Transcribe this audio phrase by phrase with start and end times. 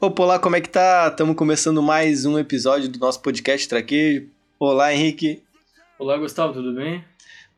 [0.00, 1.06] Opa, olá, como é que tá?
[1.08, 4.28] Estamos começando mais um episódio do nosso podcast Traquejo.
[4.58, 5.44] Olá, Henrique.
[5.96, 7.04] Olá, Gustavo, tudo bem?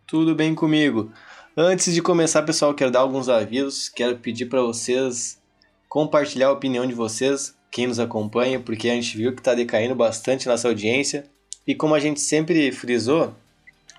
[0.06, 1.10] Tudo bem comigo.
[1.56, 3.88] Antes de começar, pessoal, quero dar alguns avisos.
[3.88, 5.40] Quero pedir para vocês
[5.88, 9.94] compartilhar a opinião de vocês, quem nos acompanha, porque a gente viu que está decaindo
[9.94, 11.32] bastante nossa audiência.
[11.66, 13.34] E como a gente sempre frisou,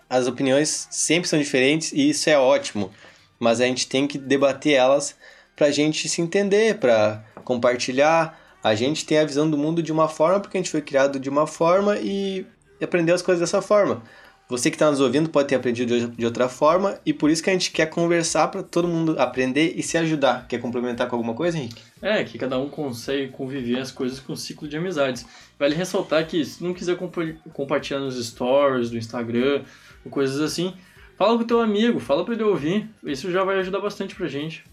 [0.10, 2.92] as opiniões sempre são diferentes e isso é ótimo.
[3.40, 5.16] Mas a gente tem que debater elas
[5.56, 8.40] para a gente se entender, para compartilhar.
[8.64, 11.20] A gente tem a visão do mundo de uma forma porque a gente foi criado
[11.20, 12.46] de uma forma e
[12.82, 14.04] aprendeu as coisas dessa forma.
[14.48, 17.50] Você que está nos ouvindo pode ter aprendido de outra forma e por isso que
[17.50, 20.48] a gente quer conversar para todo mundo aprender e se ajudar.
[20.48, 21.82] Quer complementar com alguma coisa, Henrique?
[22.00, 25.26] É, que cada um consegue conviver as coisas com um ciclo de amizades.
[25.58, 29.64] Vale ressaltar que se não quiser compa compartilhar nos stories do Instagram,
[30.06, 30.76] ou coisas assim,
[31.18, 32.88] fala com o teu amigo, fala para ele ouvir.
[33.04, 34.64] Isso já vai ajudar bastante pra gente.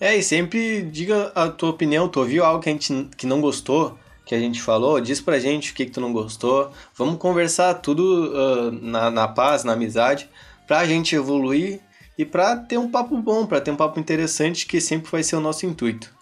[0.00, 2.08] É, e sempre diga a tua opinião.
[2.08, 3.98] Tu ouviu algo que a gente que não gostou?
[4.30, 6.70] Que a gente falou, diz pra gente o que, que tu não gostou.
[6.94, 10.28] Vamos conversar tudo uh, na, na paz, na amizade,
[10.68, 11.80] pra gente evoluir
[12.16, 15.34] e pra ter um papo bom, pra ter um papo interessante, que sempre vai ser
[15.34, 16.14] o nosso intuito.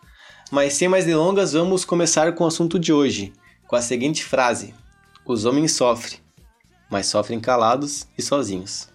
[0.50, 3.30] Mas sem mais delongas, vamos começar com o assunto de hoje,
[3.66, 4.72] com a seguinte frase:
[5.26, 6.18] Os homens sofrem,
[6.90, 8.88] mas sofrem calados e sozinhos.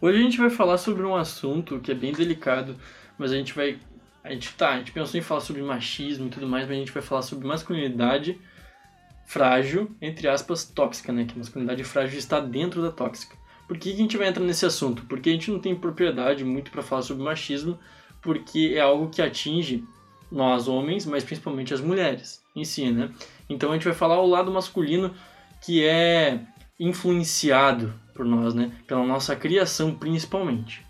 [0.00, 2.76] Hoje a gente vai falar sobre um assunto que é bem delicado,
[3.18, 3.78] mas a gente vai.
[4.24, 6.80] A gente tá, a gente pensou em falar sobre machismo e tudo mais, mas a
[6.80, 8.40] gente vai falar sobre masculinidade
[9.26, 11.26] frágil, entre aspas, tóxica, né?
[11.26, 13.36] Que masculinidade frágil está dentro da tóxica.
[13.68, 15.04] Por que, que a gente vai entrar nesse assunto?
[15.04, 17.78] Porque a gente não tem propriedade muito para falar sobre machismo,
[18.22, 19.84] porque é algo que atinge
[20.30, 23.10] nós homens, mas principalmente as mulheres em si, né?
[23.48, 25.14] Então a gente vai falar o lado masculino
[25.62, 26.40] que é
[26.80, 28.72] influenciado por nós, né?
[28.86, 30.82] Pela nossa criação principalmente.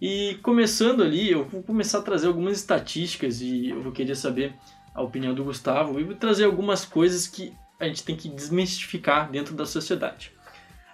[0.00, 4.54] E começando ali, eu vou começar a trazer algumas estatísticas e eu vou querer saber
[4.94, 9.30] a opinião do Gustavo e vou trazer algumas coisas que a gente tem que desmistificar
[9.30, 10.32] dentro da sociedade.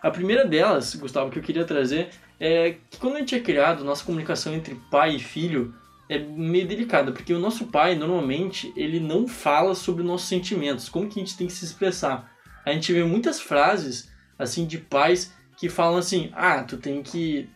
[0.02, 3.84] A primeira delas, Gustavo, que eu queria trazer é que quando a gente é criado,
[3.84, 5.74] nossa comunicação entre pai e filho
[6.08, 11.08] é meio delicada, porque o nosso pai, normalmente, ele não fala sobre nossos sentimentos, como
[11.08, 12.32] que a gente tem que se expressar.
[12.64, 17.48] A gente vê muitas frases, assim, de pais que falam assim, ah, tu tem que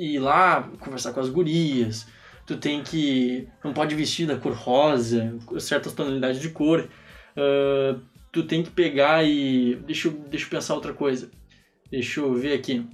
[0.00, 2.06] ir lá conversar com as gurias,
[2.46, 3.46] tu tem que.
[3.62, 6.88] não pode vestir da cor rosa, certas tonalidades de cor.
[7.36, 8.00] Uh,
[8.32, 9.76] tu tem que pegar e.
[9.86, 11.30] Deixa eu, deixa eu pensar outra coisa.
[11.90, 12.86] Deixa eu ver aqui.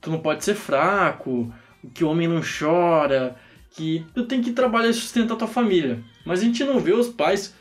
[0.00, 1.52] Tu não pode ser fraco,
[1.94, 3.36] que o homem não chora,
[3.70, 6.02] que tu tem que trabalhar e sustentar tua família.
[6.24, 7.54] Mas a gente não vê os pais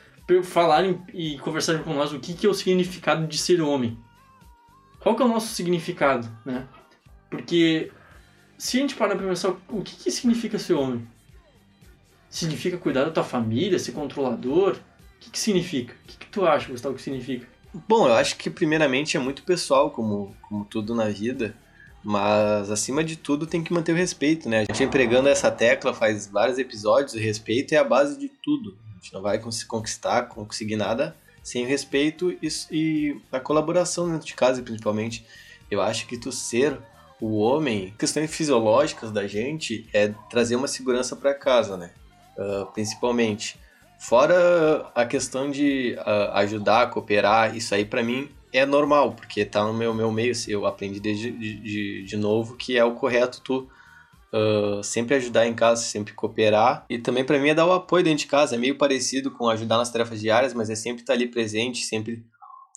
[0.44, 3.98] falarem e conversarem com nós o que, que é o significado de ser homem.
[5.00, 6.68] Qual que é o nosso significado, né?
[7.30, 7.92] Porque
[8.58, 11.08] se a gente parar pra pensar, o que, que significa ser homem?
[12.30, 14.74] Significa cuidar da tua família, ser controlador?
[14.76, 15.94] O que, que significa?
[15.94, 17.48] O que, que tu acha, Gustavo, que significa?
[17.88, 21.56] Bom, eu acho que primeiramente é muito pessoal, como, como tudo na vida,
[22.04, 24.58] mas acima de tudo tem que manter o respeito, né?
[24.58, 28.30] A gente vem pregando essa tecla faz vários episódios, o respeito é a base de
[28.30, 28.78] tudo.
[28.92, 34.26] A gente não vai conquistar, conseguir nada sem o respeito e, e a colaboração dentro
[34.26, 35.26] de casa, principalmente.
[35.70, 36.78] Eu acho que tu ser
[37.20, 41.92] o homem, questões fisiológicas da gente é trazer uma segurança para casa, né?
[42.38, 43.60] Uh, principalmente.
[44.00, 49.64] Fora a questão de uh, ajudar, cooperar, isso aí para mim é normal, porque tá
[49.64, 50.34] no meu, meu meio.
[50.48, 53.68] Eu aprendi desde de, de, de novo que é o correto tu
[54.32, 56.86] uh, sempre ajudar em casa, sempre cooperar.
[56.88, 58.54] E também para mim é dar o apoio dentro de casa.
[58.54, 61.84] É meio parecido com ajudar nas tarefas diárias, mas é sempre estar tá ali presente,
[61.84, 62.24] sempre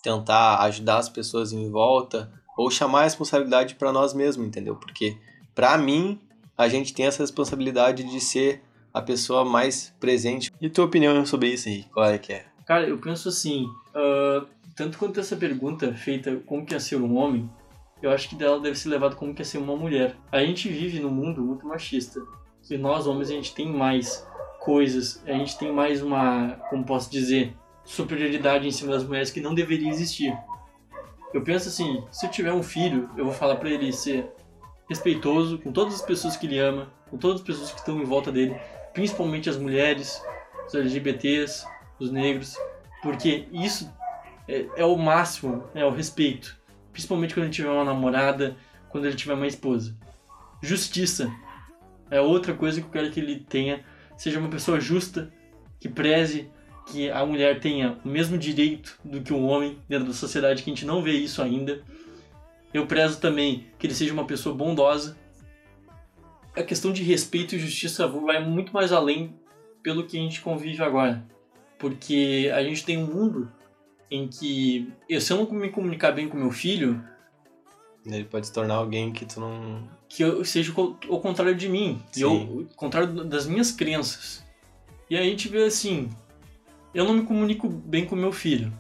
[0.03, 4.77] tentar ajudar as pessoas em volta ou chamar a responsabilidade para nós mesmos, entendeu?
[4.77, 5.17] Porque
[5.55, 6.21] para mim
[6.59, 8.61] a gente tem essa responsabilidade de ser
[8.93, 10.53] a pessoa mais presente.
[10.61, 11.89] E tua opinião sobre isso, Henrique?
[11.89, 12.45] Qual é que é?
[12.67, 17.17] Cara, eu penso assim, uh, tanto quanto essa pergunta feita como que é ser um
[17.17, 17.49] homem,
[18.03, 20.15] eu acho que dela deve ser levado como que é ser uma mulher.
[20.31, 22.21] A gente vive num mundo muito machista,
[22.63, 24.29] que nós homens a gente tem mais
[24.61, 27.57] coisas, a gente tem mais uma, como posso dizer,
[27.87, 30.37] superioridade em cima das mulheres que não deveria existir.
[31.33, 34.31] Eu penso assim, se eu tiver um filho, eu vou falar para ele ser
[34.89, 38.05] respeitoso com todas as pessoas que ele ama, com todas as pessoas que estão em
[38.05, 38.57] volta dele,
[38.93, 40.21] principalmente as mulheres,
[40.67, 41.65] os LGBTs,
[42.01, 42.57] os negros,
[43.03, 43.93] porque isso
[44.49, 46.59] é, é o máximo, é o respeito,
[46.93, 48.57] principalmente quando ele tiver uma namorada,
[48.89, 49.97] quando ele tiver uma esposa.
[50.61, 51.33] Justiça
[52.11, 53.85] é outra coisa que eu quero que ele tenha,
[54.17, 55.33] seja uma pessoa justa,
[55.79, 56.51] que preze,
[56.91, 60.71] que a mulher tenha o mesmo direito do que o homem dentro da sociedade, que
[60.71, 61.83] a gente não vê isso ainda.
[62.73, 65.17] Eu prezo também que ele seja uma pessoa bondosa.
[66.57, 69.35] A questão de respeito e justiça vai muito mais além
[69.83, 71.25] pelo que a gente convive agora.
[71.79, 73.51] Porque a gente tem um mundo
[74.11, 77.03] em que, se eu não me comunicar bem com meu filho,
[78.05, 79.89] ele pode se tornar alguém que tu não.
[80.09, 82.01] Que eu seja o contrário de mim.
[82.13, 82.21] Sim.
[82.21, 84.45] E eu, o contrário das minhas crenças.
[85.09, 86.11] E aí a gente vê assim:
[86.95, 88.73] eu não me comunico bem com meu filho.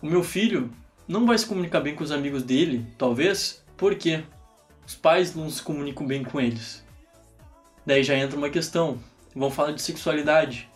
[0.00, 0.70] O meu filho
[1.06, 4.22] não vai se comunicar bem com os amigos dele, talvez, porque
[4.86, 6.84] os pais não se comunicam bem com eles.
[7.84, 8.98] Daí já entra uma questão.
[9.34, 10.68] Vão falar de sexualidade.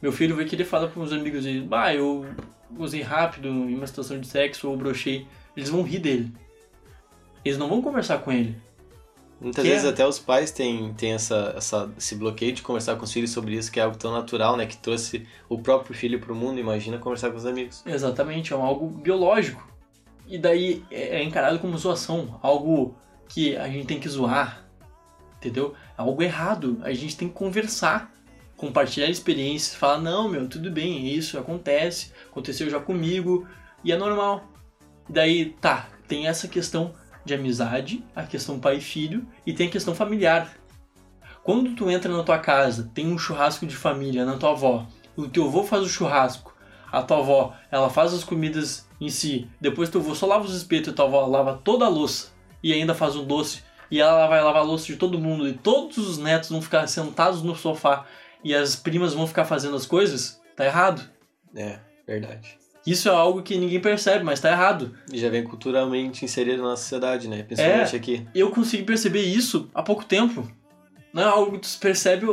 [0.00, 2.26] Meu filho vai querer falar com os amigos dele: bah, eu
[2.78, 5.26] usei rápido em uma situação de sexo ou brochei.
[5.56, 6.32] Eles vão rir dele
[7.44, 8.56] eles não vão conversar com ele.
[9.40, 9.88] Muitas que vezes é...
[9.88, 13.54] até os pais têm, têm essa, essa, esse bloqueio de conversar com os filhos sobre
[13.54, 14.66] isso, que é algo tão natural, né?
[14.66, 17.82] Que trouxe o próprio filho para o mundo, imagina conversar com os amigos.
[17.86, 19.66] Exatamente, é algo biológico.
[20.28, 22.94] E daí é, é encarado como zoação, algo
[23.28, 24.66] que a gente tem que zoar,
[25.38, 25.74] entendeu?
[25.96, 28.12] É algo errado, a gente tem que conversar,
[28.56, 33.48] compartilhar experiências, falar, não, meu, tudo bem, isso acontece, aconteceu já comigo,
[33.82, 34.44] e é normal.
[35.08, 39.68] E daí, tá, tem essa questão de amizade, a questão pai e filho e tem
[39.68, 40.56] a questão familiar.
[41.42, 44.86] Quando tu entra na tua casa, tem um churrasco de família na tua avó,
[45.16, 46.54] o teu avô faz o churrasco,
[46.92, 50.54] a tua avó, ela faz as comidas em si, depois teu avô só lava os
[50.54, 52.28] espetos e tua avó lava toda a louça
[52.62, 55.52] e ainda faz um doce e ela vai lavar a louça de todo mundo e
[55.52, 58.06] todos os netos vão ficar sentados no sofá
[58.44, 61.02] e as primas vão ficar fazendo as coisas, tá errado.
[61.54, 62.59] É, verdade.
[62.86, 64.94] Isso é algo que ninguém percebe, mas tá errado.
[65.12, 67.42] E já vem culturalmente inserido na sociedade, né?
[67.42, 68.26] Principalmente é, aqui.
[68.34, 70.50] Eu consegui perceber isso há pouco tempo.
[71.12, 72.26] Não é algo que tu percebe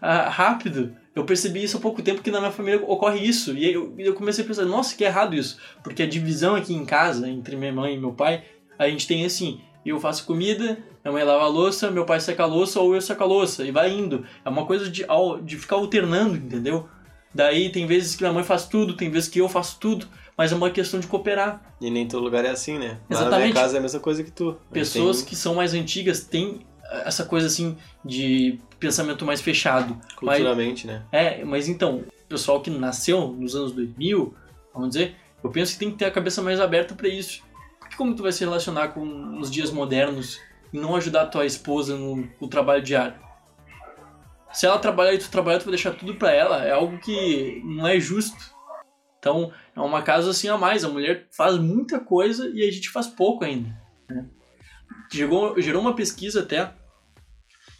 [0.00, 0.96] rápido.
[1.14, 3.56] Eu percebi isso há pouco tempo que na minha família ocorre isso.
[3.56, 5.58] E eu, eu comecei a pensar, nossa, que errado isso.
[5.82, 8.44] Porque a divisão aqui em casa, entre minha mãe e meu pai,
[8.78, 12.44] a gente tem assim, eu faço comida, minha mãe lava a louça, meu pai seca
[12.44, 13.64] a louça ou eu seco a louça.
[13.64, 14.24] E vai indo.
[14.44, 15.04] É uma coisa de,
[15.42, 16.88] de ficar alternando, entendeu?
[17.34, 20.06] Daí tem vezes que minha mãe faz tudo, tem vezes que eu faço tudo,
[20.36, 21.74] mas é uma questão de cooperar.
[21.80, 22.98] E nem todo lugar é assim, né?
[23.08, 23.30] Exatamente.
[23.30, 24.56] na minha casa é a mesma coisa que tu.
[24.70, 25.26] Pessoas tem...
[25.26, 26.60] que são mais antigas têm
[27.04, 29.98] essa coisa assim de pensamento mais fechado.
[30.16, 31.02] Culturalmente, mas, né?
[31.10, 34.34] É, mas então, o pessoal que nasceu nos anos 2000,
[34.74, 37.42] vamos dizer, eu penso que tem que ter a cabeça mais aberta para isso.
[37.78, 40.38] Porque como tu vai se relacionar com os dias modernos
[40.72, 43.14] e não ajudar a tua esposa no, no trabalho diário?
[44.52, 46.64] Se ela trabalhar e tu trabalhar, tu vai deixar tudo para ela.
[46.64, 48.52] É algo que não é justo.
[49.18, 50.84] Então, é uma casa assim a mais.
[50.84, 53.68] A mulher faz muita coisa e a gente faz pouco ainda.
[54.08, 54.26] Né?
[55.10, 56.72] Gerou, gerou uma pesquisa até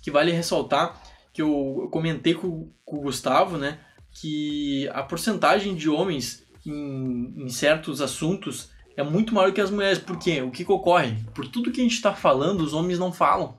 [0.03, 1.01] que vale ressaltar,
[1.33, 3.79] que eu comentei com, com o Gustavo, né?
[4.11, 9.99] Que a porcentagem de homens em, em certos assuntos é muito maior que as mulheres.
[9.99, 10.43] Por quê?
[10.43, 11.17] O que, que ocorre?
[11.35, 13.59] Por tudo que a gente está falando, os homens não falam.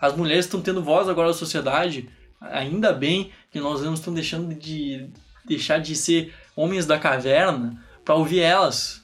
[0.00, 2.08] As mulheres estão tendo voz agora na sociedade.
[2.40, 5.08] Ainda bem que nós não estamos deixando de
[5.44, 9.02] deixar de ser homens da caverna para ouvir elas,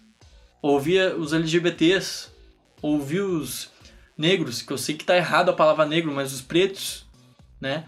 [0.62, 2.28] ouvir os LGBTs,
[2.80, 3.70] ouvir os
[4.16, 7.06] negros, que eu sei que tá errado a palavra negro, mas os pretos,
[7.60, 7.84] né?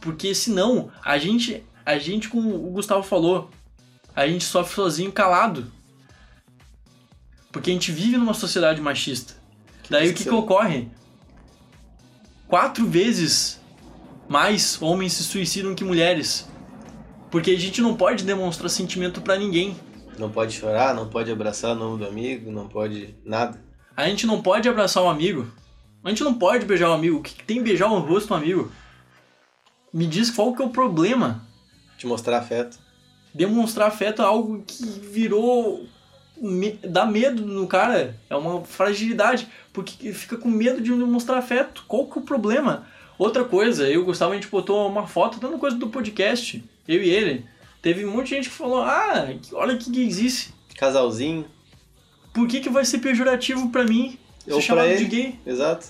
[0.00, 3.50] Porque senão a gente, a gente como o Gustavo falou,
[4.14, 5.70] a gente sofre sozinho calado.
[7.50, 9.34] Porque a gente vive numa sociedade machista.
[9.88, 10.88] Daí o que, que ocorre?
[12.48, 13.60] Quatro vezes
[14.28, 16.48] mais homens se suicidam que mulheres.
[17.30, 19.76] Porque a gente não pode demonstrar sentimento para ninguém.
[20.18, 23.62] Não pode chorar, não pode abraçar o nome do amigo, não pode nada.
[23.96, 25.46] A gente não pode abraçar um amigo.
[26.02, 27.18] A gente não pode beijar um amigo.
[27.18, 28.72] O que tem beijar o rosto do um amigo?
[29.92, 31.44] Me diz qual que é o problema.
[31.98, 32.78] Te mostrar afeto.
[33.34, 35.86] Demonstrar afeto é algo que virou
[36.82, 41.84] dá medo no cara, é uma fragilidade, porque fica com medo de demonstrar afeto.
[41.88, 42.86] Qual que é o problema?
[43.18, 47.08] Outra coisa, eu Gustavo, a gente botou uma foto, dando coisa do podcast, eu e
[47.08, 47.46] ele.
[47.80, 50.52] Teve um monte de gente que falou: Ah, olha que existe.
[50.76, 51.46] Casalzinho.
[52.34, 55.40] Por que, que vai ser pejorativo para mim ser chamado de gay?
[55.46, 55.86] Exato.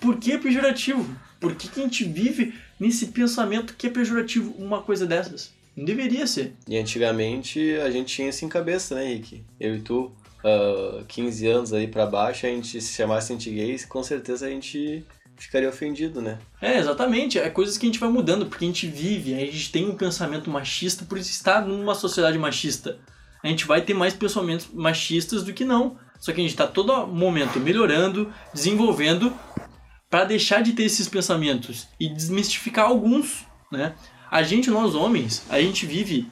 [0.00, 1.04] Por que pejorativo?
[1.40, 5.52] Por que, que a gente vive nesse pensamento que é pejorativo uma coisa dessas?
[5.80, 6.54] Não deveria ser.
[6.68, 9.42] E antigamente a gente tinha isso em cabeça, né, Henrique?
[9.58, 10.12] Eu e tu,
[10.44, 15.02] uh, 15 anos aí para baixo, a gente se chamasse anti-gays, com certeza a gente
[15.38, 16.38] ficaria ofendido, né?
[16.60, 17.38] É, exatamente.
[17.38, 19.96] É coisas que a gente vai mudando, porque a gente vive, a gente tem um
[19.96, 22.98] pensamento machista por estar numa sociedade machista.
[23.42, 25.96] A gente vai ter mais pensamentos machistas do que não.
[26.18, 29.32] Só que a gente está todo momento melhorando, desenvolvendo
[30.10, 33.94] para deixar de ter esses pensamentos e desmistificar alguns, né?
[34.30, 36.30] A gente, nós homens, a gente vive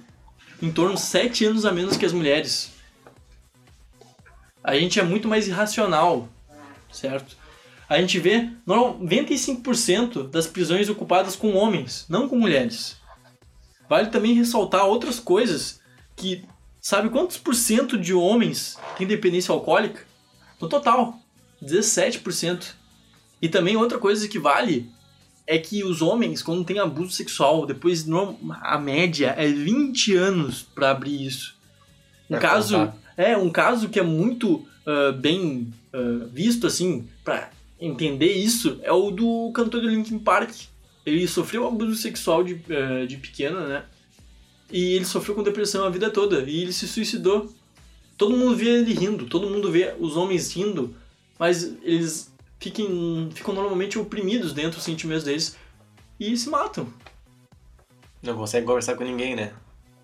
[0.63, 2.71] em torno de 7 anos a menos que as mulheres.
[4.63, 6.29] A gente é muito mais irracional,
[6.93, 7.37] certo?
[7.89, 12.99] A gente vê 95% das prisões ocupadas com homens, não com mulheres.
[13.89, 15.81] Vale também ressaltar outras coisas
[16.15, 16.45] que
[16.81, 20.07] sabe quantos por cento de homens têm dependência alcoólica?
[20.61, 21.19] No total,
[21.61, 22.75] 17%.
[23.43, 24.89] E também outra coisa que vale
[25.51, 28.07] é que os homens, quando tem abuso sexual, depois
[28.61, 31.57] a média é 20 anos para abrir isso.
[32.29, 37.51] Um Pra caso é um caso que é muito ah, bem ah, visto assim para
[37.81, 40.51] entender isso é o do cantor do Linkin Park.
[41.07, 43.85] Ele sofreu abuso sexual de, eh, de pequeno, né?
[44.71, 47.51] E ele sofreu com depressão a vida toda e ele se suicidou.
[48.19, 50.95] Todo mundo vê ele rindo, todo mundo vê os homens rindo,
[51.39, 55.57] mas eles fiquem, ficam normalmente oprimidos dentro dos sentimentos deles
[56.19, 56.93] e se matam.
[58.23, 59.53] Não consegue conversar com ninguém, né?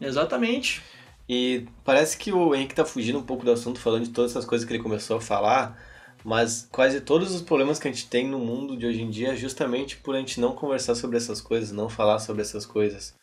[0.01, 0.83] Exatamente.
[1.29, 4.45] E parece que o Henrique tá fugindo um pouco do assunto, falando de todas essas
[4.45, 5.81] coisas que ele começou a falar,
[6.23, 9.33] mas quase todos os problemas que a gente tem no mundo de hoje em dia
[9.33, 13.15] é justamente por a gente não conversar sobre essas coisas, não falar sobre essas coisas.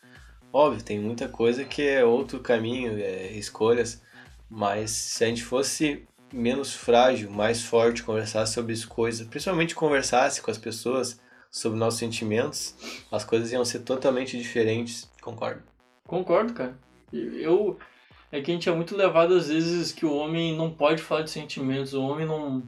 [0.52, 4.02] Óbvio, tem muita coisa que é outro caminho, é escolhas,
[4.50, 10.40] mas se a gente fosse menos frágil, mais forte, conversasse sobre as coisas, principalmente conversasse
[10.40, 11.20] com as pessoas
[11.50, 12.74] sobre nossos sentimentos,
[13.10, 15.10] as coisas iam ser totalmente diferentes.
[15.20, 15.62] Concordo.
[16.06, 16.78] Concordo, cara.
[17.12, 17.78] Eu
[18.30, 21.20] é que a gente é muito levado às vezes que o homem não pode falar
[21.22, 22.64] de sentimentos, o homem não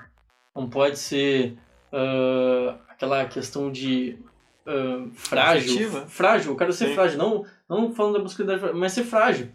[0.55, 1.57] não pode ser
[1.91, 4.19] ah, aquela questão de
[4.67, 6.07] ah, frágil, Afetiva.
[6.07, 6.95] frágil, eu quero ser Sim.
[6.95, 9.49] frágil, não não falando da masculinidade, mas ser frágil.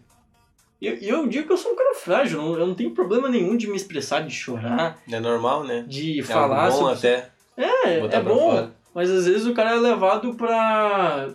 [0.80, 3.28] E eu, eu digo que eu sou um cara frágil, não- eu não tenho problema
[3.28, 5.84] nenhum de me expressar, de chorar, É normal, né?
[5.86, 8.72] de É falar algo bom sobre até é, é bom, fora.
[8.94, 11.28] mas às vezes o cara é levado pra.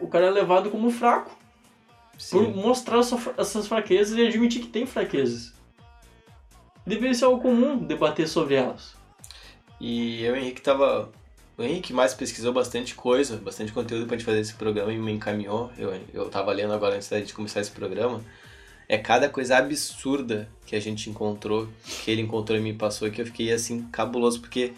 [0.00, 1.30] O cara é levado como fraco.
[2.12, 2.52] Por Sim.
[2.54, 5.52] mostrar essa- essas fraquezas e admitir que tem fraquezas.
[6.86, 8.94] Deveria ser algo comum debater sobre elas.
[9.80, 11.10] E eu o Henrique tava.
[11.58, 15.12] O Henrique mais pesquisou bastante coisa, bastante conteúdo pra gente fazer esse programa e me
[15.12, 15.70] encaminhou.
[15.76, 18.20] Eu, eu tava lendo agora antes da gente começar esse programa.
[18.92, 21.66] É cada coisa absurda que a gente encontrou,
[22.04, 24.74] que ele encontrou e me passou, que eu fiquei assim, cabuloso, porque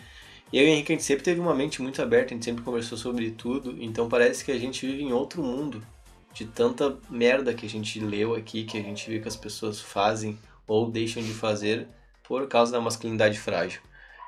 [0.52, 2.62] eu e o Henrique a gente sempre teve uma mente muito aberta, a gente sempre
[2.62, 5.84] conversou sobre tudo, então parece que a gente vive em outro mundo.
[6.32, 9.80] De tanta merda que a gente leu aqui, que a gente viu que as pessoas
[9.80, 11.88] fazem ou deixam de fazer
[12.22, 13.80] por causa da masculinidade frágil.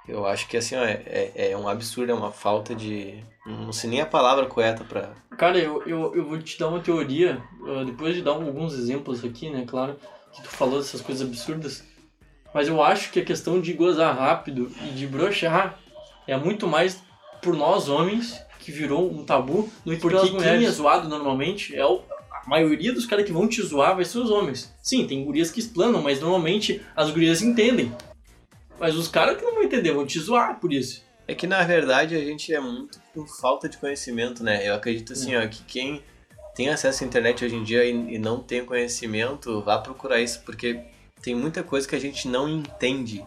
[0.09, 3.23] Eu acho que assim, ó, é, é, é um absurdo, é uma falta de.
[3.45, 5.11] Não sei nem a palavra correta pra.
[5.37, 7.43] Cara, eu, eu, eu vou te dar uma teoria,
[7.85, 9.97] depois de dar alguns exemplos aqui, né, claro,
[10.33, 11.85] que tu falou dessas coisas absurdas.
[12.55, 15.79] Mas eu acho que a questão de gozar rápido e de broxar
[16.27, 17.03] é muito mais
[17.43, 20.43] por nós homens, que virou um tabu, do que Porque mulheres.
[20.43, 22.01] é Quem é zoado normalmente é o,
[22.33, 24.75] a maioria dos caras que vão te zoar vai ser os homens.
[24.83, 27.93] Sim, tem gurias que explanam, mas normalmente as gurias entendem.
[28.79, 31.05] Mas os caras que não vão entender vão te zoar por isso.
[31.29, 34.69] É que na verdade a gente é muito com falta de conhecimento, né?
[34.69, 36.03] Eu acredito assim, ó, que quem
[36.55, 40.41] tem acesso à internet hoje em dia e, e não tem conhecimento, vá procurar isso,
[40.45, 40.81] porque
[41.23, 43.25] tem muita coisa que a gente não entende.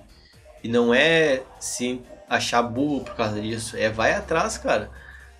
[0.64, 4.90] E não é se achar burro por causa disso, é vai atrás, cara.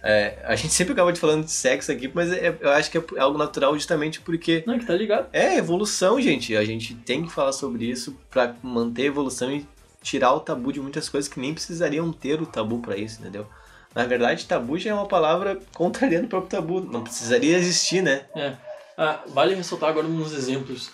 [0.04, 2.98] É, a gente sempre acaba de falando de sexo aqui, mas é- eu acho que
[2.98, 5.28] é algo natural justamente porque Não, que tá ligado?
[5.32, 6.56] é evolução, gente.
[6.56, 9.66] A gente tem que falar sobre isso pra manter a evolução e
[10.02, 13.48] tirar o tabu de muitas coisas que nem precisariam ter o tabu pra isso, entendeu?
[13.94, 16.82] Na verdade, tabu já é uma palavra contrariando o próprio tabu.
[16.82, 18.26] Não precisaria existir, né?
[18.36, 18.54] É.
[18.98, 20.92] Ah, vale ressaltar agora uns exemplos.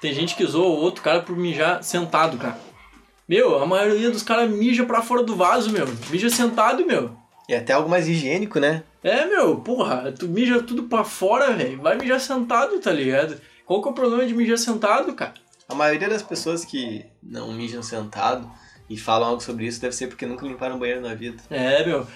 [0.00, 2.58] Tem gente que zoa o outro cara por mijar sentado, cara.
[3.28, 5.86] Meu, a maioria dos caras mija pra fora do vaso, meu.
[6.10, 7.16] Mija sentado, meu.
[7.48, 8.82] E até algo mais higiênico, né?
[9.02, 11.80] É, meu, porra, tu mija tudo pra fora, velho.
[11.80, 13.40] Vai mijar sentado, tá ligado?
[13.64, 15.34] Qual que é o problema de mijar sentado, cara?
[15.68, 18.48] A maioria das pessoas que não mijam sentado
[18.88, 21.42] e falam algo sobre isso deve ser porque nunca limparam o banheiro na vida.
[21.50, 22.06] É, meu.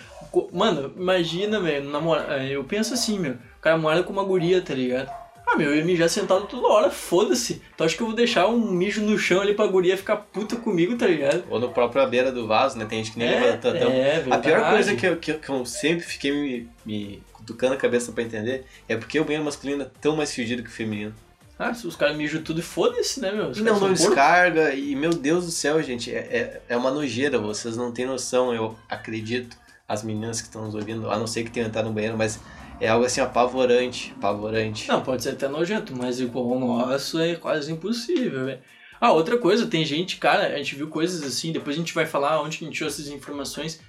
[0.52, 2.42] Mano, imagina, velho, namora...
[2.42, 3.32] é, eu penso assim, meu.
[3.32, 5.10] O cara mora com uma guria, tá ligado?
[5.48, 7.60] Ah, meu, eu ia mijar sentado toda hora, foda-se.
[7.76, 10.54] Tu acha que eu vou deixar um mijo no chão ali pra guria ficar puta
[10.54, 11.42] comigo, tá ligado?
[11.50, 12.84] Ou no próprio beira do vaso, né?
[12.84, 13.90] Tem gente que nem é, levanta tanto.
[13.90, 14.70] é, A pior verdade.
[14.70, 18.94] coisa que eu, que, eu- sempre fiquei me, me cutucando a cabeça pra entender é
[18.94, 21.12] porque o banheiro masculino é tão mais fedido que o feminino.
[21.60, 23.48] Ah, se os caras mijam tudo, foda-se, né, meu?
[23.48, 23.94] Os não, não são porco.
[23.94, 28.06] descarga, e meu Deus do céu, gente, é, é, é uma nojeira, vocês não têm
[28.06, 31.84] noção, eu acredito, as meninas que estão nos ouvindo, a não ser que tenham entrado
[31.84, 32.40] no banheiro, mas
[32.80, 34.88] é algo assim apavorante, apavorante.
[34.88, 38.60] Não, pode ser até nojento, mas igual o nosso é quase impossível, velho.
[38.98, 42.06] Ah, outra coisa, tem gente, cara, a gente viu coisas assim, depois a gente vai
[42.06, 43.82] falar onde que a gente tirou essas informações.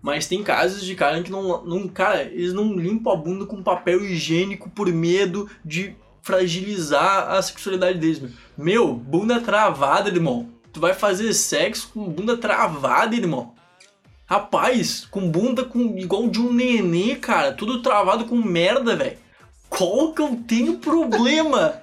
[0.00, 1.88] Mas tem casos de cara que não, não.
[1.88, 8.00] Cara, eles não limpam a bunda com papel higiênico por medo de fragilizar a sexualidade
[8.00, 8.30] deles, meu.
[8.58, 10.50] Meu, bunda travada, irmão.
[10.72, 13.54] Tu vai fazer sexo com bunda travada, irmão.
[14.26, 17.52] Rapaz, com bunda com igual de um nenê, cara.
[17.52, 19.16] Tudo travado com merda, velho.
[19.68, 21.80] Qual que eu tenho problema?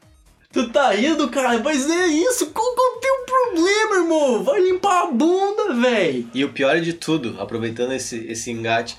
[0.52, 2.50] tu tá rindo, cara, mas é isso.
[2.50, 4.44] Qual que eu tenho problema, irmão?
[4.44, 6.28] Vai limpar a bunda, velho.
[6.34, 8.98] E o pior de tudo, aproveitando esse, esse engate,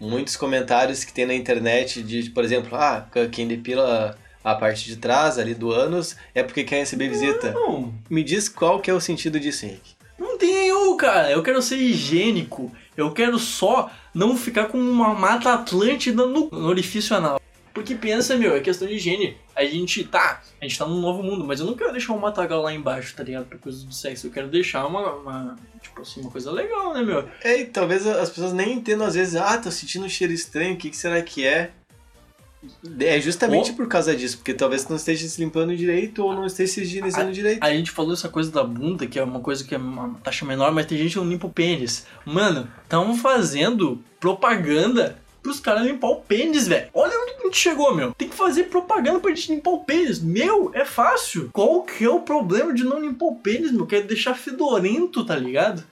[0.00, 4.16] muitos comentários que tem na internet de, por exemplo, ah, quem depila
[4.50, 7.52] a parte de trás ali do ânus é porque quer receber visita.
[7.52, 7.92] Não.
[8.08, 9.94] Me diz qual que é o sentido disso, Henrique.
[10.18, 11.30] Não tem nenhum, cara.
[11.30, 12.72] Eu quero ser higiênico.
[12.96, 17.38] Eu quero só não ficar com uma mata atlântida no, no orifício anal.
[17.74, 19.36] Porque pensa, meu, é questão de higiene.
[19.54, 22.18] A gente tá, a gente tá num novo mundo, mas eu não quero deixar um
[22.18, 23.44] matagal lá embaixo, tá ligado?
[23.44, 24.26] Pra coisa do sexo.
[24.26, 27.28] Eu quero deixar uma, uma, tipo assim, uma coisa legal, né, meu?
[27.44, 30.74] É, e talvez as pessoas nem entendam às vezes, ah, tô sentindo um cheiro estranho,
[30.74, 31.70] o que, que será que é?
[33.00, 36.44] É justamente Ou- por causa disso, porque talvez não esteja se limpando direito ou não
[36.44, 37.62] esteja se higienizando direito.
[37.62, 40.44] A gente falou essa coisa da bunda, que é uma coisa que é uma taxa
[40.44, 42.04] menor, mas tem gente que não limpa o pênis.
[42.24, 46.88] Mano, tão fazendo propaganda pros caras limpar o pênis, velho.
[46.92, 48.12] Olha onde a gente chegou, meu.
[48.12, 50.20] Tem que fazer propaganda pra gente limpar o pênis.
[50.20, 51.50] Meu, é fácil.
[51.52, 53.86] Qual que é o problema de não limpar o pênis, meu?
[53.86, 55.82] Quer deixar fedorento, tá ligado?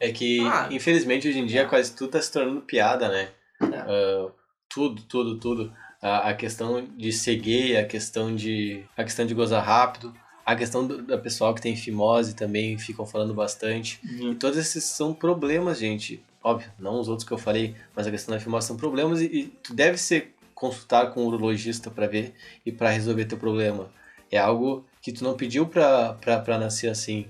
[0.00, 0.68] É que, Ah.
[0.72, 3.28] infelizmente, hoje em dia quase tudo tá se tornando piada, né?
[3.62, 3.76] É.
[3.78, 4.26] Ah,
[4.68, 5.72] tudo, tudo, tudo.
[6.00, 10.54] A, a questão de ser gay, a questão de, a questão de gozar rápido, a
[10.54, 14.00] questão do, da pessoal que tem fimose também ficam falando bastante.
[14.04, 16.22] E todos esses são problemas, gente.
[16.42, 19.24] Óbvio, não os outros que eu falei, mas a questão da fimose são problemas e,
[19.24, 22.32] e tu deve ser consultar com um urologista para ver
[22.64, 23.90] e para resolver teu problema.
[24.30, 26.16] É algo que tu não pediu pra
[26.58, 27.26] nascer assim.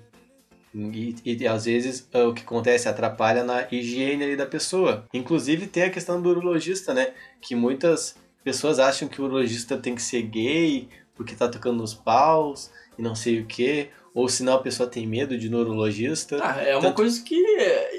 [0.75, 5.06] E, e às vezes ah, o que acontece atrapalha na higiene da pessoa.
[5.12, 7.14] Inclusive tem a questão do urologista, né?
[7.40, 8.14] Que muitas
[8.46, 13.02] pessoas acham que o urologista tem que ser gay porque tá tocando nos paus e
[13.02, 13.90] não sei o que.
[14.16, 16.38] Ou senão a pessoa tem medo de ir no urologista.
[16.42, 17.37] Ah, é uma Tanto- coisa que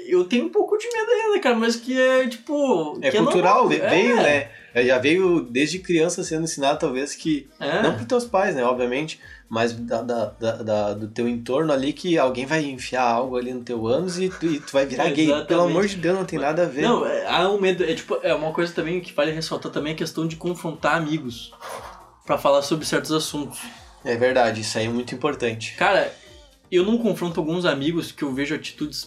[0.08, 2.98] eu tenho um pouco de medo ainda, cara, mas que é tipo.
[3.00, 4.50] É que cultural, É, veio, né?
[4.74, 7.48] É, Já veio desde criança sendo ensinado, talvez, que.
[7.60, 7.82] É.
[7.82, 8.64] Não pros teus pais, né?
[8.64, 13.54] Obviamente, mas da, da- da- do teu entorno ali que alguém vai enfiar algo ali
[13.54, 15.28] no teu ânus e tu, e tu vai virar gay.
[15.46, 16.82] Pelo amor de Deus, não tem nada a ver.
[16.82, 17.84] Não, é, há um medo.
[17.84, 21.52] É tipo, é uma coisa também que vale ressaltar também a questão de confrontar amigos
[22.26, 23.60] pra falar sobre certos assuntos.
[24.04, 25.74] É verdade, isso aí é muito importante.
[25.76, 26.12] Cara,
[26.70, 29.06] eu não confronto alguns amigos que eu vejo atitudes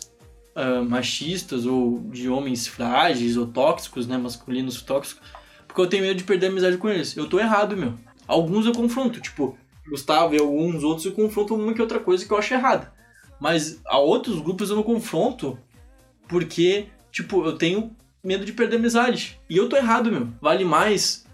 [0.55, 5.21] ah, machistas ou de homens frágeis ou tóxicos, né, masculinos tóxicos,
[5.67, 7.15] porque eu tenho medo de perder a amizade com eles.
[7.15, 7.97] Eu tô errado, meu.
[8.27, 9.57] Alguns eu confronto, tipo,
[9.89, 12.93] Gustavo e alguns outros eu confronto uma que outra coisa que eu acho errada.
[13.39, 15.57] Mas a outros grupos eu não confronto
[16.27, 19.39] porque, tipo, eu tenho medo de perder a amizade.
[19.49, 20.29] E eu tô errado, meu.
[20.39, 21.25] Vale mais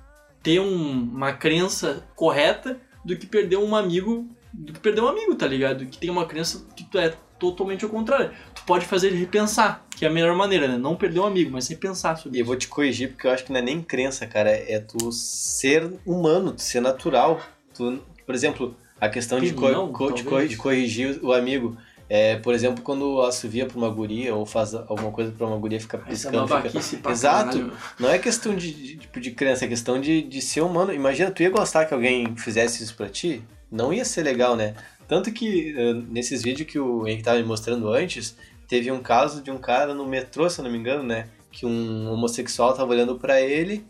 [0.41, 5.33] ter um- uma crença correta do que perder um amigo, do que perder um amigo,
[5.35, 5.85] tá ligado?
[5.85, 8.31] Que tem uma crença que tu é totalmente ao contrário.
[8.53, 10.77] Tu pode fazer ele repensar, que é a melhor maneira, né?
[10.77, 13.45] Não perder um amigo, mas repensar sobre E eu vou te corrigir porque eu acho
[13.45, 14.49] que não é nem crença, cara.
[14.49, 17.39] É tu ser humano, tu ser natural.
[17.73, 21.77] Tu, por exemplo, a questão de, Não, co- co- de corrigir o amigo.
[22.09, 25.79] É, por exemplo, quando assovia pra uma guria ou faz alguma coisa pra uma guria
[25.79, 26.47] ficar Essa piscando.
[26.69, 27.57] fica- Exato.
[27.59, 27.73] caralho.
[27.99, 30.93] Não é questão de, de, tipo, de crença, é questão de, de ser humano.
[30.93, 33.41] Imagina, tu ia gostar que alguém fizesse isso pra ti?
[33.69, 34.73] Não ia ser legal, né?
[35.07, 38.37] Tanto que eh, nesses vídeos que o Henrique tava me mostrando antes,
[38.69, 41.27] teve um caso de um cara no metrô, se eu não me engano, né?
[41.51, 43.85] Que um homossexual tava olhando pra ele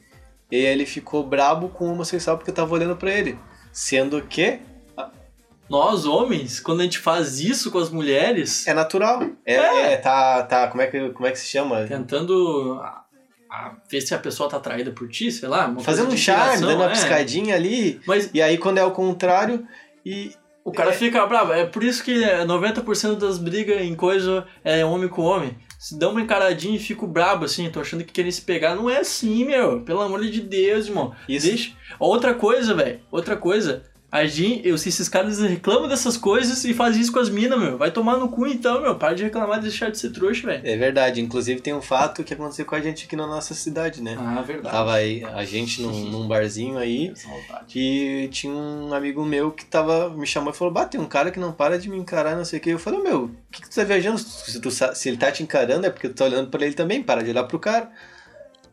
[0.52, 3.38] e ele ficou brabo com o homossexual porque tava olhando pra ele.
[3.72, 4.60] Sendo que
[5.70, 9.22] Nós, homens, quando a gente faz isso com as mulheres, é natural.
[9.46, 9.94] É, É.
[9.94, 11.86] é, tá, tá, como é que, como é que se chama?
[11.86, 13.04] tentando a-
[13.50, 15.74] a ver se a pessoa tá atraída por ti, sei lá.
[15.80, 16.90] Fazendo um charme, dando uma é.
[16.90, 18.00] piscadinha ali.
[18.06, 19.66] Mas E aí quando é o contrário,
[20.06, 20.32] e
[20.64, 21.54] o cara fica bravo.
[21.54, 25.58] É por isso que é, 90% das brigas em coisa é homem com homem.
[25.80, 28.76] Se dá uma encaradinha e fico brabo, assim, tô achando que querem se pegar.
[28.76, 29.82] Não é assim, meu.
[29.82, 31.14] Pelo amor de Deus, irmão.
[31.30, 31.48] Isso.
[31.48, 31.72] Deixa.
[32.00, 33.00] Outra coisa, velho.
[33.12, 33.84] Outra coisa.
[34.10, 37.60] A gente, eu sei, esses caras reclamam dessas coisas e fazem isso com as minas,
[37.60, 37.78] meu.
[37.78, 38.96] Vai tomar no cu então, meu.
[38.96, 40.62] Para de reclamar e deixar de ser trouxa, velho.
[40.65, 44.02] É verdade, inclusive tem um fato que aconteceu com a gente aqui na nossa cidade,
[44.02, 44.15] né?
[44.17, 44.74] Ah, verdade.
[44.74, 47.13] Tava aí a gente num, num barzinho aí
[47.76, 51.30] e tinha um amigo meu que tava me chamou e falou: Bah, tem um cara
[51.30, 52.70] que não para de me encarar, não sei o que.
[52.70, 54.17] Eu falei: Meu, o que, que tu tá viajando?
[54.20, 57.04] Se, tu se ele tá te encarando é porque tu tá olhando pra ele também,
[57.04, 57.91] para de olhar pro cara.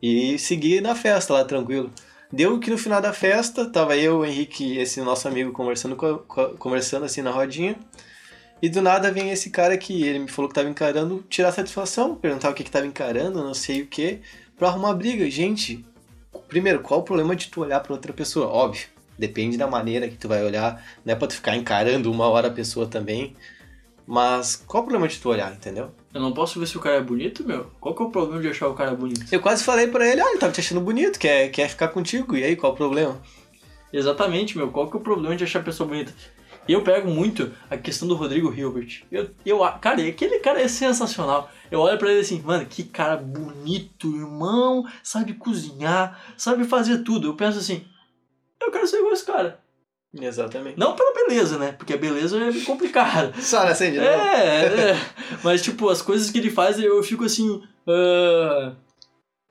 [0.01, 1.91] E segui na festa lá, tranquilo.
[2.31, 5.95] Deu que no final da festa, tava eu, o Henrique e esse nosso amigo conversando,
[5.95, 7.75] co- co- conversando assim na rodinha.
[8.61, 12.15] E do nada vem esse cara que ele me falou que tava encarando, tirar satisfação,
[12.15, 14.21] perguntar o que que tava encarando, não sei o que,
[14.57, 15.29] pra arrumar briga.
[15.29, 15.85] Gente,
[16.47, 18.47] primeiro, qual o problema de tu olhar pra outra pessoa?
[18.47, 18.87] Óbvio,
[19.19, 22.47] depende da maneira que tu vai olhar, não é pra tu ficar encarando uma hora
[22.47, 23.35] a pessoa também.
[24.07, 25.91] Mas qual o problema de tu olhar, entendeu?
[26.15, 27.69] Eu não posso ver se o cara é bonito, meu?
[27.77, 29.25] Qual que é o problema de achar o cara bonito?
[29.29, 32.37] Eu quase falei pra ele, ah, ele tava te achando bonito, quer, quer ficar contigo,
[32.37, 33.21] e aí, qual o problema?
[33.91, 34.71] Exatamente, meu.
[34.71, 36.13] Qual que é o problema de achar a pessoa bonita?
[36.69, 39.03] E eu pego muito a questão do Rodrigo Hilbert.
[39.11, 41.51] Eu, eu, cara, aquele cara é sensacional.
[41.69, 47.27] Eu olho pra ele assim, mano, que cara bonito, irmão, sabe cozinhar, sabe fazer tudo.
[47.27, 47.85] Eu penso assim,
[48.61, 49.59] eu quero ser igual esse cara.
[50.19, 50.77] Exatamente.
[50.79, 51.71] Não pela beleza, né?
[51.77, 53.33] Porque a beleza é complicada.
[53.39, 54.01] Só de novo.
[54.07, 54.97] É, é.
[55.43, 57.61] Mas, tipo, as coisas que ele faz, eu fico assim.
[57.87, 58.73] ah,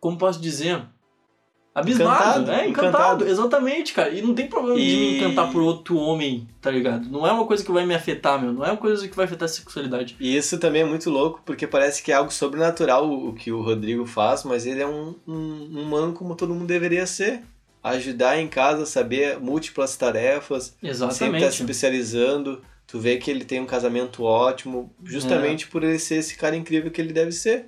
[0.00, 0.82] como posso dizer?
[1.74, 2.68] Abismado, Encantado, né?
[2.68, 2.88] Encantado.
[2.96, 3.28] encantado.
[3.28, 4.10] Exatamente, cara.
[4.10, 7.08] E não tem problema de me E- encantar por outro homem, tá ligado?
[7.10, 8.52] Não é uma coisa que vai me afetar, meu.
[8.52, 10.14] Não é uma coisa que vai afetar a sexualidade.
[10.20, 13.50] E isso também é muito louco, porque parece que é algo sobrenatural o o que
[13.50, 15.34] o Rodrigo faz, mas ele é um, um
[15.74, 17.42] um humano como todo mundo deveria ser.
[17.84, 21.44] Ajudar em casa, saber múltiplas tarefas, sempre tá se Exatamente.
[21.60, 22.62] especializando.
[22.86, 25.10] Tu vê que ele tem um casamento ótimo, É.
[25.10, 27.66] justamente por ele ser esse cara incrível que ele deve ser.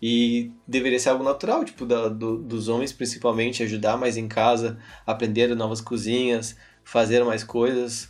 [0.00, 4.78] E deveria ser algo natural, tipo, da- do- dos homens principalmente, ajudar mais em casa,
[5.06, 8.08] aprender novas cozinhas, fazer mais coisas.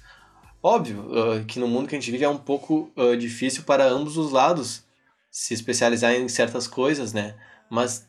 [0.62, 3.86] Óbvio ah, que no mundo que a gente vive é um pouco ah, difícil para
[3.88, 4.82] ambos os lados
[5.30, 7.34] se especializar em certas coisas, né?
[7.70, 8.07] Mas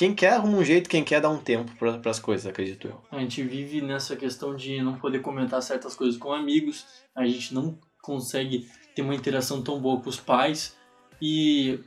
[0.00, 3.02] quem quer arruma um jeito, quem quer dá um tempo para as coisas, acredito eu.
[3.12, 7.52] A gente vive nessa questão de não poder comentar certas coisas com amigos, a gente
[7.52, 10.74] não consegue ter uma interação tão boa com os pais
[11.20, 11.80] e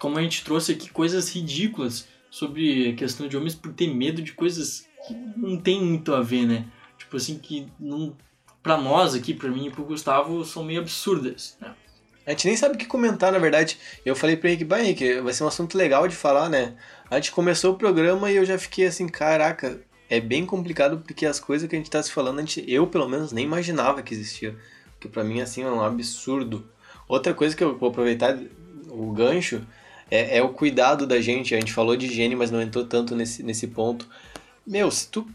[0.00, 4.20] como a gente trouxe aqui coisas ridículas sobre a questão de homens por ter medo
[4.20, 6.66] de coisas que não tem muito a ver, né?
[6.98, 8.16] Tipo assim que não
[8.64, 11.72] para nós aqui, para mim e pro Gustavo são meio absurdas, né?
[12.26, 13.78] A gente nem sabe o que comentar, na verdade.
[14.04, 16.74] Eu falei pro Henrique, bah, Henrique, vai ser um assunto legal de falar, né?
[17.10, 21.24] A gente começou o programa e eu já fiquei assim, caraca, é bem complicado porque
[21.24, 24.12] as coisas que a gente tá se falando, gente, eu pelo menos nem imaginava que
[24.12, 24.56] existia.
[24.92, 26.68] Porque pra mim, assim, é um absurdo.
[27.08, 28.38] Outra coisa que eu vou aproveitar,
[28.88, 29.66] o gancho,
[30.10, 31.54] é, é o cuidado da gente.
[31.54, 34.08] A gente falou de higiene, mas não entrou tanto nesse, nesse ponto.
[34.66, 35.26] Meu, se tu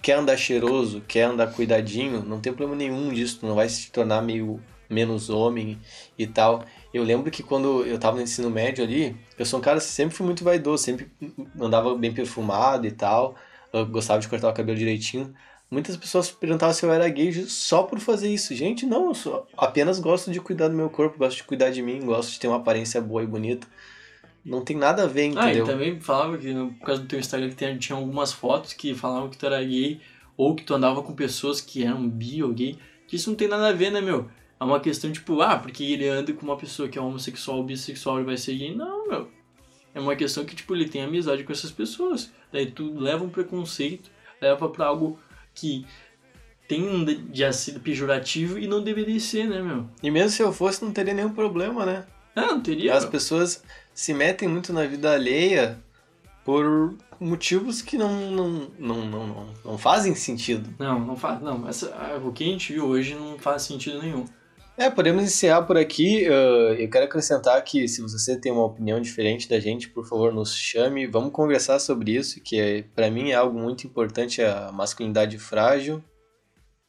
[0.00, 3.38] quer andar cheiroso, quer andar cuidadinho, não tem problema nenhum disso.
[3.40, 5.78] Tu não vai se tornar meio menos homem
[6.18, 6.64] e tal.
[6.92, 9.84] Eu lembro que quando eu tava no ensino médio ali, eu sou um cara que
[9.84, 11.08] sempre fui muito vaidoso, sempre
[11.58, 13.36] andava bem perfumado e tal,
[13.72, 15.32] eu gostava de cortar o cabelo direitinho.
[15.70, 18.52] Muitas pessoas perguntavam se eu era gay só por fazer isso.
[18.56, 21.80] Gente, não, eu só apenas gosto de cuidar do meu corpo, gosto de cuidar de
[21.80, 23.68] mim, gosto de ter uma aparência boa e bonita.
[24.44, 25.66] Não tem nada a ver, Ah, e entendeu?
[25.66, 29.28] também falava que no por causa do teu Instagram que tinha algumas fotos que falavam
[29.28, 30.00] que tu era gay
[30.36, 32.76] ou que tu andava com pessoas que eram bi ou gay.
[33.06, 34.28] Que isso não tem nada a ver, né, meu?
[34.60, 37.64] É uma questão tipo, ah, porque ele anda com uma pessoa que é homossexual ou
[37.64, 38.74] bissexual ele vai ser gay.
[38.74, 39.28] Não, meu.
[39.94, 42.30] É uma questão que, tipo, ele tem amizade com essas pessoas.
[42.52, 45.18] Daí tu leva um preconceito, leva pra algo
[45.54, 45.86] que
[46.68, 49.88] tem um de ser pejorativo e não deveria ser, né, meu?
[50.02, 52.06] E mesmo se eu fosse, não teria nenhum problema, né?
[52.36, 52.94] Ah, não teria.
[52.94, 53.10] As meu.
[53.10, 55.78] pessoas se metem muito na vida alheia
[56.44, 60.72] por motivos que não, não, não, não, não, não fazem sentido.
[60.78, 61.40] Não, não faz.
[61.40, 64.24] Não, essa, ah, o que a gente viu hoje não faz sentido nenhum.
[64.80, 66.26] É, podemos encerrar por aqui.
[66.26, 70.32] Uh, eu quero acrescentar que se você tem uma opinião diferente da gente, por favor,
[70.32, 71.06] nos chame.
[71.06, 76.02] Vamos conversar sobre isso, que é, para mim é algo muito importante, a masculinidade frágil.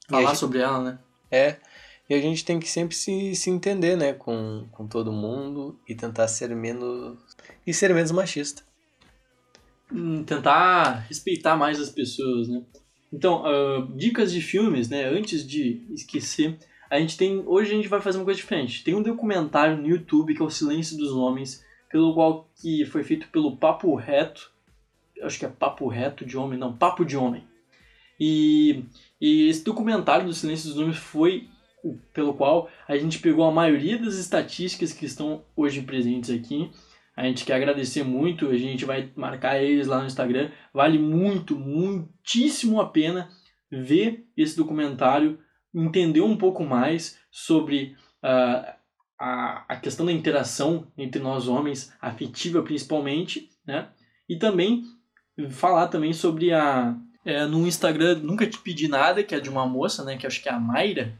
[0.07, 0.99] Falar gente- sobre ela, né?
[1.29, 1.57] É,
[2.09, 5.93] e a gente tem que sempre se, se entender, né, com, com todo mundo e
[5.93, 7.19] tentar ser menos...
[7.67, 8.63] e ser menos machista.
[9.91, 12.61] Hum, tentar respeitar mais as pessoas, né?
[13.11, 15.03] Então, ah, dicas de filmes, né?
[15.03, 16.57] Antes de esquecer,
[16.91, 17.41] a gente tem.
[17.47, 18.83] Hoje a gente vai fazer uma coisa diferente.
[18.83, 23.03] Tem um documentário no YouTube que é O Silêncio dos Homens, pelo qual que foi
[23.03, 24.51] feito pelo Papo Reto.
[25.23, 27.43] Acho que é Papo Reto de Homem, não, Papo de Homem.
[28.19, 28.83] E,
[29.19, 31.47] e esse documentário do Silêncio dos Homens foi
[31.83, 36.69] o- pelo qual a gente pegou a maioria das estatísticas que estão hoje presentes aqui.
[37.15, 40.49] A gente quer agradecer muito, a gente vai marcar eles lá no Instagram.
[40.73, 43.29] Vale muito, muitíssimo a pena
[43.71, 45.39] ver esse documentário,
[45.73, 48.75] entender um pouco mais sobre ah,
[49.19, 53.89] a, a questão da interação entre nós homens, afetiva principalmente, né?
[54.27, 54.83] E também
[55.49, 56.95] falar também sobre a...
[57.23, 60.17] É, no Instagram, nunca te pedi nada, que é de uma moça, né?
[60.17, 61.13] Que acho que é a Mayra.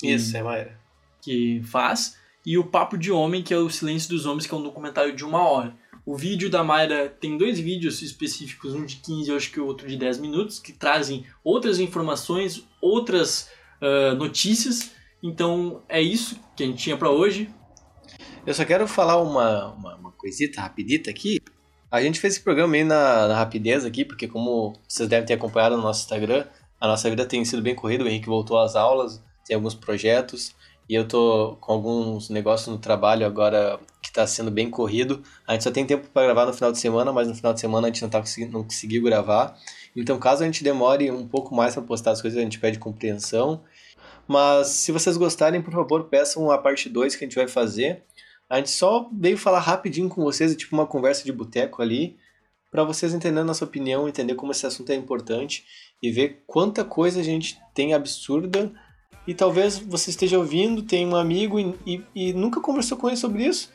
[0.00, 0.76] que- Isso, é, Mayra.
[1.22, 4.56] que faz, e o Papo de Homem, que é o Silêncio dos Homens, que é
[4.56, 5.74] um documentário de uma hora.
[6.04, 9.64] O vídeo da Mayra tem dois vídeos específicos, um de 15 e acho que o
[9.66, 13.48] outro de 10 minutos, que trazem outras informações, outras
[13.80, 17.48] ah, notícias, Então é isso que a gente tinha para hoje.
[18.46, 21.40] Eu só quero falar uma, uma, uma, coisita rapidita aqui.
[21.90, 25.34] A gente fez esse programa meio na, na, rapidez aqui, porque como vocês devem ter
[25.34, 26.46] acompanhado no nosso Instagram,
[26.80, 30.54] a nossa vida tem sido bem corrida, o Henrique voltou às aulas, tem alguns projetos,
[30.88, 35.22] e eu tô com alguns negócios no trabalho agora que está sendo bem corrido.
[35.46, 37.60] A gente só tem tempo para gravar no final de semana, mas no final de
[37.60, 39.56] semana a gente não, tá não conseguiu gravar.
[39.96, 42.78] Então, caso a gente demore um pouco mais para postar as coisas, a gente pede
[42.78, 43.62] compreensão.
[44.26, 48.02] Mas se vocês gostarem, por favor, peçam a parte 2 que a gente vai fazer.
[48.48, 52.16] A gente só veio falar rapidinho com vocês, tipo uma conversa de boteco ali,
[52.70, 55.64] para vocês entenderem nossa opinião, entender como esse assunto é importante
[56.02, 58.72] e ver quanta coisa a gente tem absurda
[59.26, 63.16] e talvez você esteja ouvindo, tem um amigo e, e, e nunca conversou com ele
[63.16, 63.72] sobre isso,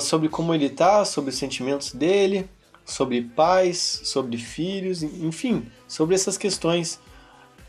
[0.00, 2.48] sobre como ele tá, sobre os sentimentos dele,
[2.88, 6.98] sobre pais, sobre filhos, enfim, sobre essas questões.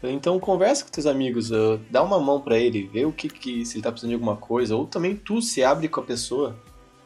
[0.02, 3.66] Então conversa com teus amigos, uh, dá uma mão para ele, vê o que, que
[3.66, 6.58] se ele tá precisando de alguma coisa, ou também tu se abre com a pessoa,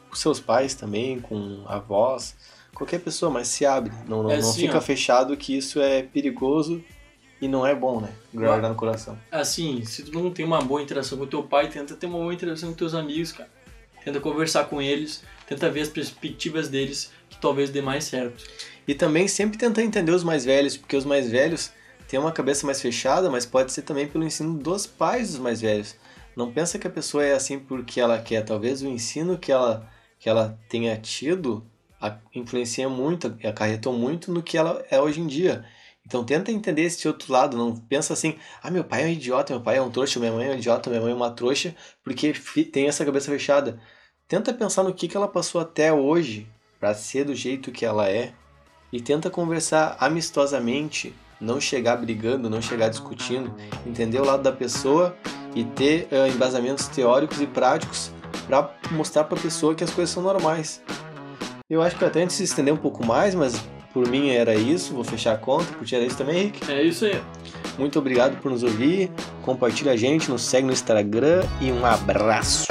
[0.08, 2.36] com seus pais também, com avós,
[2.76, 4.82] qualquer pessoa, mas se abre, não, não, é assim, não fica ó.
[4.82, 6.84] fechado que isso é perigoso
[7.42, 8.14] e não é bom, né?
[8.32, 9.18] Guardar no coração.
[9.32, 12.34] Assim, se tu não tem uma boa interação com teu pai, tenta ter uma boa
[12.34, 13.50] interação com teus amigos, cara.
[14.06, 17.12] Tenta conversar com eles, tenta ver as perspectivas deles,
[17.44, 18.46] talvez dê mais certo.
[18.88, 21.72] E também sempre tentar entender os mais velhos, porque os mais velhos
[22.08, 25.60] tem uma cabeça mais fechada, mas pode ser também pelo ensino dos pais dos mais
[25.60, 25.96] velhos.
[26.38, 28.44] Não pensa que a pessoa é assim porque ela quer.
[28.44, 31.66] Talvez o ensino que ela, que ela tenha tido
[32.34, 35.66] influencia muito, acarretou muito no que ela é hoje em dia.
[36.06, 39.54] Então tenta entender esse outro lado, não pensa assim, ah, meu pai é um idiota,
[39.54, 41.74] meu pai é um trouxa, minha mãe é um idiota, minha mãe é uma trouxa,
[42.04, 42.34] porque
[42.72, 43.80] tem essa cabeça fechada.
[44.28, 46.48] Tenta pensar no que, que ela passou até hoje
[46.84, 48.34] para ser do jeito que ela é
[48.92, 53.56] e tenta conversar amistosamente não chegar brigando, não chegar discutindo,
[53.88, 55.16] entender o lado da pessoa
[55.56, 58.12] e ter uh, embasamentos teóricos e práticos
[58.48, 60.82] para mostrar para a pessoa que as coisas são normais.
[61.70, 63.56] Eu acho que até antes se estender um pouco mais, mas
[63.94, 66.70] por mim era isso, vou fechar a conta, por ti era isso também, Henrique?
[66.70, 67.24] É isso aí.
[67.78, 69.10] Muito obrigado por nos ouvir,
[69.42, 72.66] compartilha a gente, nos segue no Instagram e um abraço.